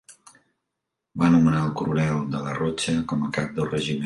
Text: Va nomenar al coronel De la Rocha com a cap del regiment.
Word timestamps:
Va 1.23 1.29
nomenar 1.33 1.59
al 1.65 1.71
coronel 1.83 2.25
De 2.37 2.43
la 2.47 2.57
Rocha 2.61 2.97
com 3.13 3.23
a 3.27 3.31
cap 3.39 3.55
del 3.61 3.73
regiment. 3.77 3.99